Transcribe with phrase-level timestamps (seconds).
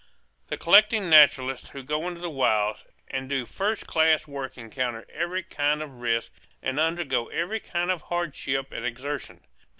[0.47, 5.43] The collecting naturalists who go into the wilds and do first class work encounter every
[5.43, 9.41] kind of risk and undergo every kind of hardship and exertion.